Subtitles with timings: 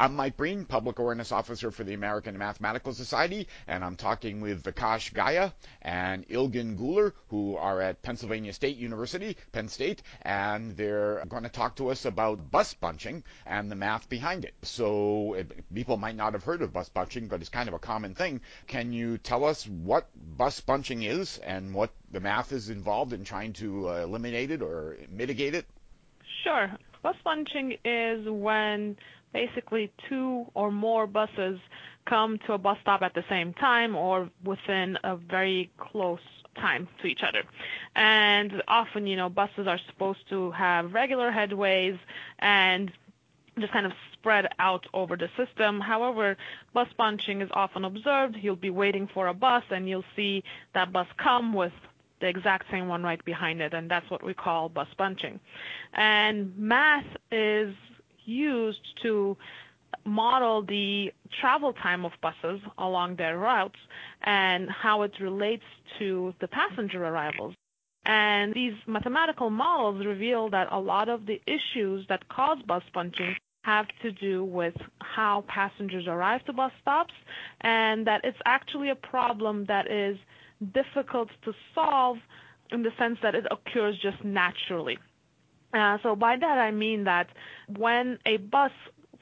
[0.00, 4.62] I'm Mike Breen, Public Awareness Officer for the American Mathematical Society, and I'm talking with
[4.62, 11.24] Vikash Gayah and Ilgin Guler, who are at Pennsylvania State University, Penn State, and they're
[11.26, 14.54] going to talk to us about bus bunching and the math behind it.
[14.62, 17.80] So it, people might not have heard of bus bunching, but it's kind of a
[17.80, 18.40] common thing.
[18.68, 23.24] Can you tell us what bus bunching is and what the math is involved in
[23.24, 25.66] trying to uh, eliminate it or mitigate it?
[26.44, 26.70] Sure.
[27.02, 28.96] Bus bunching is when
[29.32, 31.58] basically two or more buses
[32.06, 36.20] come to a bus stop at the same time or within a very close
[36.56, 37.42] time to each other.
[37.94, 41.98] And often, you know, buses are supposed to have regular headways
[42.38, 42.90] and
[43.58, 45.80] just kind of spread out over the system.
[45.80, 46.36] However,
[46.72, 48.36] bus bunching is often observed.
[48.40, 50.42] You'll be waiting for a bus and you'll see
[50.74, 51.72] that bus come with
[52.20, 55.38] the exact same one right behind it, and that's what we call bus bunching.
[55.92, 57.74] And math is
[58.28, 59.36] used to
[60.04, 63.78] model the travel time of buses along their routes
[64.22, 65.64] and how it relates
[65.98, 67.54] to the passenger arrivals.
[68.04, 73.36] And these mathematical models reveal that a lot of the issues that cause bus bunching
[73.64, 77.12] have to do with how passengers arrive to bus stops
[77.60, 80.16] and that it's actually a problem that is
[80.72, 82.16] difficult to solve
[82.70, 84.98] in the sense that it occurs just naturally.
[85.72, 87.28] Uh, so by that I mean that
[87.76, 88.70] when a bus,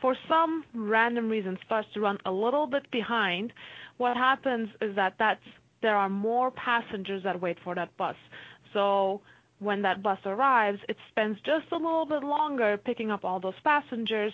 [0.00, 3.52] for some random reason, starts to run a little bit behind,
[3.96, 5.18] what happens is that
[5.80, 8.16] there are more passengers that wait for that bus.
[8.72, 9.20] So
[9.60, 13.58] when that bus arrives, it spends just a little bit longer picking up all those
[13.62, 14.32] passengers,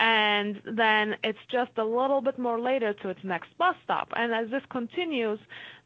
[0.00, 4.08] and then it's just a little bit more later to its next bus stop.
[4.16, 5.38] And as this continues,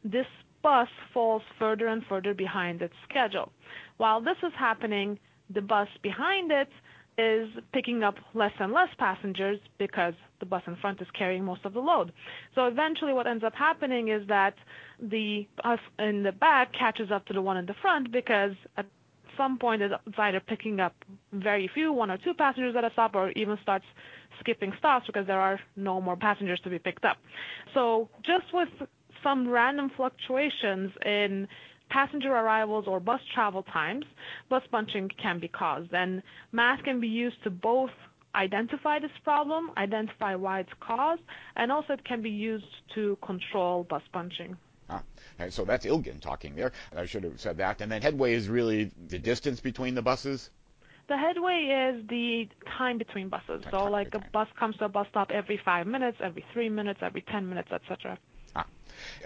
[0.03, 0.25] this
[0.63, 3.51] bus falls further and further behind its schedule.
[3.97, 5.19] While this is happening,
[5.53, 6.69] the bus behind it
[7.17, 11.65] is picking up less and less passengers because the bus in front is carrying most
[11.65, 12.11] of the load.
[12.55, 14.55] So eventually what ends up happening is that
[15.01, 18.85] the bus in the back catches up to the one in the front because at
[19.37, 20.95] some point it's either picking up
[21.33, 23.85] very few, one or two passengers at a stop, or even starts
[24.39, 27.17] skipping stops because there are no more passengers to be picked up.
[27.73, 28.69] So just with
[29.23, 31.47] some random fluctuations in
[31.91, 34.05] passenger arrivals or bus travel times,
[34.49, 35.93] bus bunching can be caused.
[35.93, 37.91] And math can be used to both
[38.33, 41.21] identify this problem, identify why it's caused,
[41.57, 42.65] and also it can be used
[42.95, 44.55] to control bus bunching.
[44.89, 45.03] Ah,
[45.49, 46.71] so that's Ilgin talking there.
[46.95, 47.81] I should have said that.
[47.81, 50.49] And then headway is really the distance between the buses?
[51.07, 52.47] The headway is the
[52.77, 53.63] time between buses.
[53.69, 56.99] so like a bus comes to a bus stop every five minutes, every three minutes,
[57.01, 58.17] every ten minutes, etc.
[58.55, 58.65] Ah.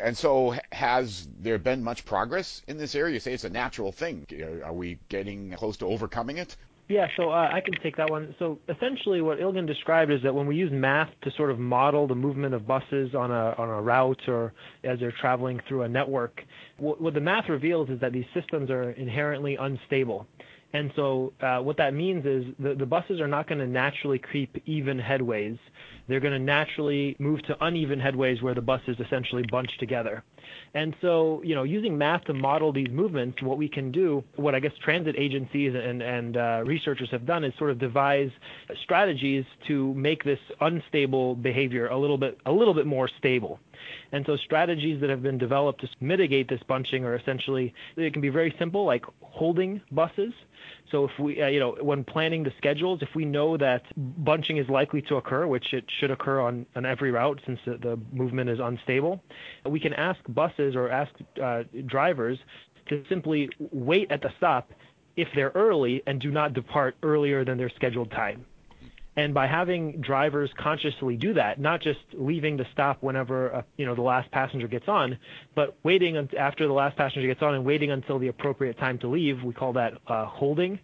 [0.02, 3.14] And so, has there been much progress in this area?
[3.14, 4.26] You say it's a natural thing.
[4.64, 6.56] Are we getting close to overcoming it?
[6.88, 8.36] Yeah, so uh, I can take that one.
[8.38, 12.08] So essentially, what Ilgin described is that when we use math to sort of model
[12.08, 14.54] the movement of buses on a on a route or
[14.84, 16.44] as they're traveling through a network,
[16.78, 20.28] what, what the math reveals is that these systems are inherently unstable.
[20.76, 24.20] And so uh, what that means is the, the buses are not going to naturally
[24.20, 25.58] creep even headways.
[26.10, 30.22] They're going to naturally move to uneven headways where the buses essentially bunch together.
[30.74, 34.56] And so, you know, using math to model these movements, what we can do, what
[34.56, 38.32] I guess transit agencies and, and uh, researchers have done is sort of devise
[38.84, 43.60] strategies to make this unstable behavior a little bit a little bit more stable.
[44.12, 48.22] And so strategies that have been developed to mitigate this bunching are essentially, it can
[48.22, 50.34] be very simple, like holding buses.
[50.92, 53.84] So if we, uh, you know, when planning the schedules, if we know that
[54.24, 57.78] bunching is likely to occur, which it should occur on, on every route since the,
[57.78, 59.22] the movement is unstable,
[59.66, 62.38] we can ask buses or ask uh, drivers
[62.88, 64.72] to simply wait at the stop
[65.16, 68.46] if they're early and do not depart earlier than their scheduled time.
[69.18, 73.86] And by having drivers consciously do that, not just leaving the stop whenever uh, you
[73.86, 75.18] know the last passenger gets on,
[75.56, 79.08] but waiting after the last passenger gets on and waiting until the appropriate time to
[79.08, 80.80] leave, we call that uh, holding.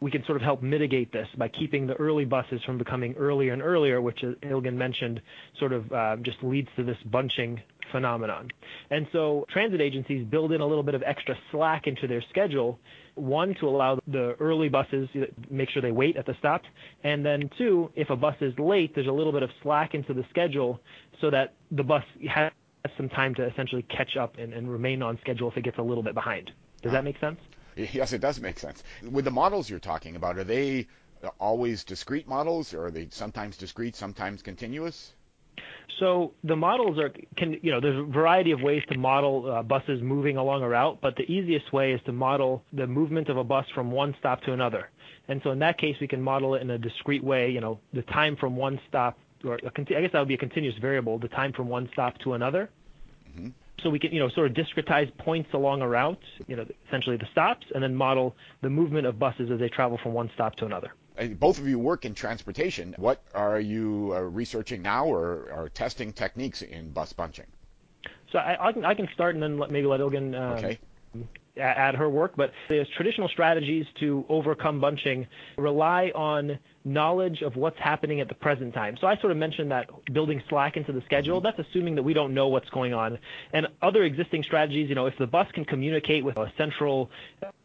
[0.00, 3.52] We can sort of help mitigate this by keeping the early buses from becoming earlier
[3.52, 5.20] and earlier, which as Ilgin mentioned,
[5.58, 8.50] sort of uh, just leads to this bunching phenomenon.
[8.90, 12.78] And so transit agencies build in a little bit of extra slack into their schedule
[13.14, 15.08] one, to allow the early buses,
[15.50, 16.66] make sure they wait at the stops.
[17.02, 20.14] And then two, if a bus is late, there's a little bit of slack into
[20.14, 20.80] the schedule
[21.20, 22.52] so that the bus has
[22.96, 25.82] some time to essentially catch up and, and remain on schedule if it gets a
[25.82, 26.50] little bit behind.
[26.82, 27.38] Does that make sense?
[27.76, 28.82] Yes, it does make sense.
[29.02, 30.86] With the models you're talking about, are they
[31.40, 35.14] always discrete models or are they sometimes discrete, sometimes continuous?
[35.98, 39.62] So the models are can you know there's a variety of ways to model uh,
[39.62, 43.36] buses moving along a route, but the easiest way is to model the movement of
[43.36, 44.90] a bus from one stop to another.
[45.28, 47.50] And so in that case, we can model it in a discrete way.
[47.50, 50.76] You know, the time from one stop, or I guess that would be a continuous
[50.78, 52.70] variable, the time from one stop to another.
[53.30, 53.48] Mm-hmm.
[53.82, 57.16] So we can, you know, sort of discretize points along a route, you know, essentially
[57.16, 60.56] the stops, and then model the movement of buses as they travel from one stop
[60.56, 60.92] to another
[61.38, 62.94] both of you work in transportation.
[62.98, 67.46] What are you uh, researching now or, or, testing techniques in bus bunching?
[68.32, 70.78] So I, I, can, I can start and then let, maybe let Ilgin um, okay.
[71.56, 72.32] Add her work.
[72.36, 78.34] But there's traditional strategies to overcome bunching rely on knowledge of what's happening at the
[78.34, 78.96] present time.
[79.00, 81.56] So I sort of mentioned that building slack into the schedule, mm-hmm.
[81.56, 83.18] that's assuming that we don't know what's going on.
[83.52, 87.10] And other existing strategies, you know, if the bus can communicate with a central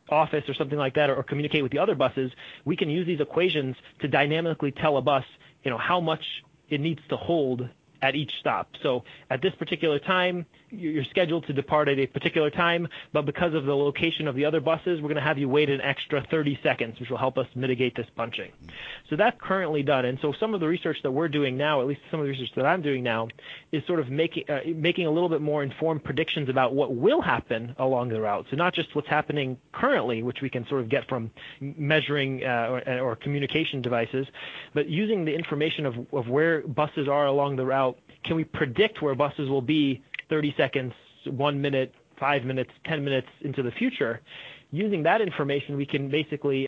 [0.10, 2.32] office or something like that or, or communicate with the other buses,
[2.66, 5.26] we can use these equations to dynamically tell a bus,
[5.64, 6.24] you know, how much
[6.70, 7.68] it needs to hold
[8.02, 8.70] at each stop.
[8.82, 13.54] So at this particular time, you're scheduled to depart at a particular time, but because
[13.54, 16.26] of the location of the other buses, we're going to have you wait an extra
[16.30, 18.52] 30 seconds, which will help us mitigate this bunching.
[19.10, 20.06] So that's currently done.
[20.06, 22.32] And so some of the research that we're doing now, at least some of the
[22.32, 23.30] research that I'm doing now,
[23.72, 27.22] is sort of making uh, making a little bit more informed predictions about what will
[27.22, 28.46] happen along the route.
[28.50, 32.82] So not just what's happening currently, which we can sort of get from measuring uh,
[32.88, 34.28] or, or communication devices,
[34.74, 37.89] but using the information of, of where buses are along the route,
[38.24, 40.94] can we predict where buses will be 30 seconds,
[41.26, 44.22] one minute, five minutes, 10 minutes into the future,
[44.72, 46.68] using that information, we can basically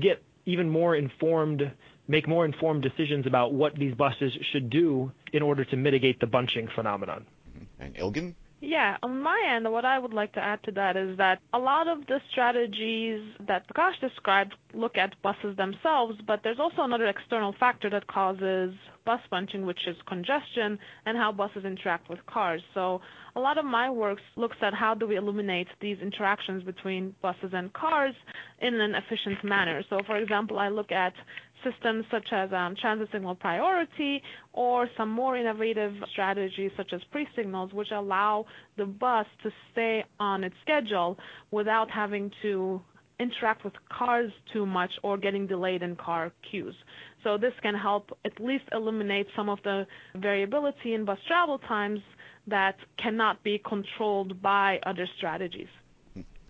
[0.00, 1.70] get even more informed,
[2.08, 6.26] make more informed decisions about what these buses should do in order to mitigate the
[6.26, 7.26] bunching phenomenon.
[7.50, 7.82] Mm-hmm.
[7.82, 8.34] And Ilgin?
[8.64, 11.58] Yeah, on my end, what I would like to add to that is that a
[11.58, 17.08] lot of the strategies that Vikash described look at buses themselves, but there's also another
[17.08, 18.72] external factor that causes
[19.04, 22.62] bus bunching, which is congestion and how buses interact with cars.
[22.72, 23.00] So
[23.34, 27.50] a lot of my work looks at how do we eliminate these interactions between buses
[27.52, 28.14] and cars
[28.60, 29.82] in an efficient manner.
[29.90, 31.14] So for example, I look at
[31.64, 34.22] systems such as um, transit signal priority
[34.52, 38.44] or some more innovative strategies such as pre-signals, which allow
[38.76, 41.18] the bus to stay on its schedule
[41.50, 42.80] without having to
[43.18, 46.74] interact with cars too much or getting delayed in car queues.
[47.22, 49.86] So this can help at least eliminate some of the
[50.16, 52.00] variability in bus travel times
[52.48, 55.68] that cannot be controlled by other strategies.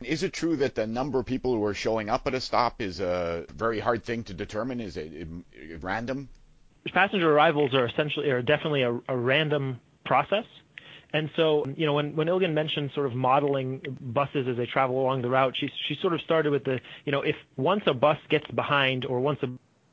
[0.05, 2.81] Is it true that the number of people who are showing up at a stop
[2.81, 4.81] is a very hard thing to determine?
[4.81, 5.27] Is it
[5.81, 6.29] random?
[6.93, 10.45] Passenger arrivals are essentially are definitely a, random process.
[11.15, 15.01] And so, you know, when, when Ilgin mentioned sort of modeling buses as they travel
[15.01, 17.95] along the route, she, she sort of started with the, you know, if once a
[17.95, 19.51] bus gets behind or once a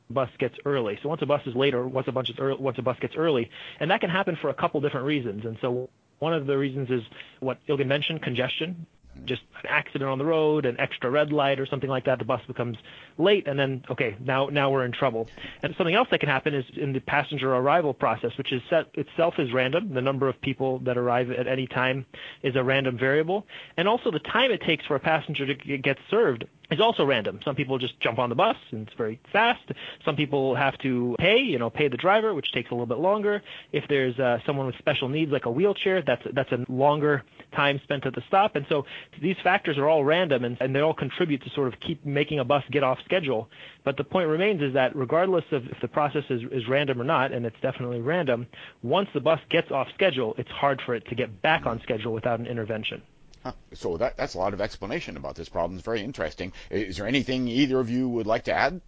[0.10, 0.98] bus gets early.
[1.04, 2.98] So once a bus is late or once a bunch is early, once a bus
[3.00, 5.46] gets early, and that can happen for a couple different reasons.
[5.46, 5.90] And so
[6.20, 7.04] one of the reasons is
[7.42, 8.88] what Ilgin mentioned, congestion
[9.26, 12.26] just an accident on the road, an extra red light or something like that, the
[12.26, 12.78] bus becomes
[13.18, 15.28] late, and then okay, now now we're in trouble.
[15.62, 18.88] And something else that can happen is in the passenger arrival process, which is set
[18.94, 19.94] itself is random.
[19.94, 22.06] The number of people that arrive at any time
[22.44, 23.46] is a random variable,
[23.78, 27.40] and also the time it takes for a passenger to get served is also random.
[27.44, 29.64] Some people just jump on the bus and it's very fast.
[30.06, 33.00] Some people have to pay, you know, pay the driver, which takes a little bit
[33.00, 33.42] longer.
[33.72, 37.24] If there's uh, someone with special needs like a wheelchair, that's that's a longer
[37.56, 38.56] time spent at the stop.
[38.56, 38.86] And so
[39.22, 42.40] these factors are all random and, and they all contribute to sort of keep making
[42.40, 43.50] a bus get off schedule.
[43.84, 47.06] But the point remains is that regardless of if the process is, is random or
[47.06, 48.46] not, and it's definitely random,
[48.84, 52.14] once the bus gets off schedule, it's hard for it to get back on schedule
[52.14, 53.02] without an intervention.
[53.44, 53.54] Huh.
[53.74, 55.78] So that, that's a lot of explanation about this problem.
[55.78, 56.52] It's very interesting.
[56.70, 58.82] Is there anything either of you would like to add?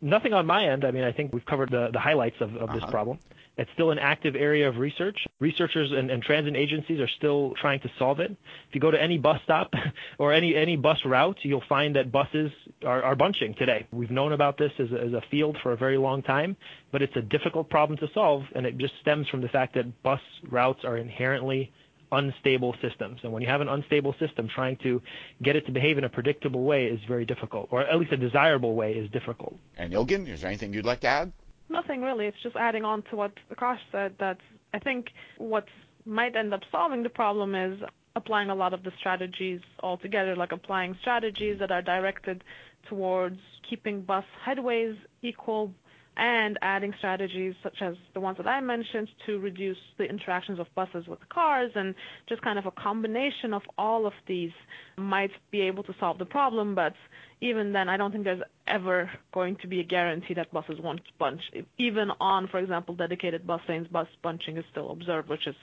[0.00, 0.84] Nothing on my end.
[0.84, 2.78] I mean, I think we've covered the, the highlights of, of uh-huh.
[2.78, 3.18] this problem.
[3.58, 5.26] It's still an active area of research.
[5.40, 8.30] Researchers and, and, transit agencies are still trying to solve it.
[8.30, 9.72] If you go to any bus stop
[10.18, 12.52] or any, any bus route, you'll find that buses
[12.84, 13.86] are, are bunching today.
[13.90, 16.56] We've known about this as a, as a field for a very long time,
[16.92, 20.02] but it's a difficult problem to solve, and it just stems from the fact that
[20.02, 20.20] bus
[20.50, 21.72] routes are inherently
[22.16, 23.20] unstable systems.
[23.22, 25.00] And when you have an unstable system, trying to
[25.42, 28.16] get it to behave in a predictable way is very difficult, or at least a
[28.16, 29.56] desirable way is difficult.
[29.76, 31.32] And Ilgin, is there anything you'd like to add?
[31.68, 32.26] Nothing really.
[32.26, 34.14] It's just adding on to what Vikash said.
[34.18, 34.38] That
[34.72, 35.06] I think
[35.38, 35.66] what
[36.04, 37.80] might end up solving the problem is
[38.14, 42.42] applying a lot of the strategies all together, like applying strategies that are directed
[42.88, 45.72] towards keeping bus headways equal
[46.16, 50.66] and adding strategies such as the ones that I mentioned to reduce the interactions of
[50.74, 51.94] buses with cars and
[52.28, 54.52] just kind of a combination of all of these
[54.96, 56.74] might be able to solve the problem.
[56.74, 56.94] But
[57.40, 61.00] even then, I don't think there's ever going to be a guarantee that buses won't
[61.18, 61.42] bunch.
[61.78, 65.54] Even on, for example, dedicated bus lanes, bus bunching is still observed, which is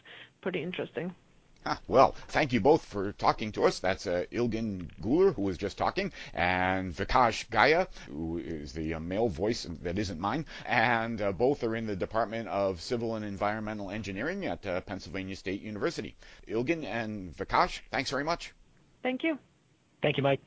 [0.41, 1.13] pretty interesting.
[1.65, 3.79] Ah, well, thank you both for talking to us.
[3.79, 8.99] That's uh, Ilgin Guler, who was just talking, and Vikash Gayah, who is the uh,
[8.99, 10.45] male voice that isn't mine.
[10.65, 15.37] And uh, both are in the Department of Civil and Environmental Engineering at uh, Pennsylvania
[15.37, 16.15] State University.
[16.49, 18.53] Ilgin and Vikash, thanks very much.
[19.01, 19.37] Thank you.
[20.01, 20.41] Thank you, Mike.